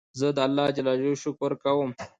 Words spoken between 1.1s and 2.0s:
شکر کوم.